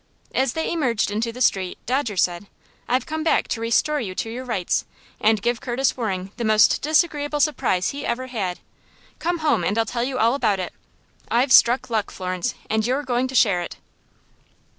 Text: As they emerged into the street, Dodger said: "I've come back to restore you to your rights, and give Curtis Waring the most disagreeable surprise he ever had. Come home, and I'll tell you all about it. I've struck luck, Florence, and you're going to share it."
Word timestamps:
As 0.33 0.53
they 0.53 0.71
emerged 0.71 1.11
into 1.11 1.31
the 1.31 1.43
street, 1.43 1.77
Dodger 1.85 2.17
said: 2.17 2.47
"I've 2.87 3.05
come 3.05 3.23
back 3.23 3.47
to 3.49 3.61
restore 3.61 4.01
you 4.01 4.15
to 4.15 4.31
your 4.31 4.43
rights, 4.43 4.83
and 5.19 5.43
give 5.43 5.61
Curtis 5.61 5.95
Waring 5.95 6.31
the 6.37 6.43
most 6.43 6.81
disagreeable 6.81 7.39
surprise 7.39 7.91
he 7.91 8.03
ever 8.03 8.25
had. 8.25 8.57
Come 9.19 9.37
home, 9.45 9.63
and 9.63 9.77
I'll 9.77 9.85
tell 9.85 10.03
you 10.03 10.17
all 10.17 10.33
about 10.33 10.59
it. 10.59 10.73
I've 11.29 11.51
struck 11.51 11.91
luck, 11.91 12.09
Florence, 12.09 12.55
and 12.67 12.83
you're 12.83 13.03
going 13.03 13.27
to 13.27 13.35
share 13.35 13.61
it." 13.61 13.77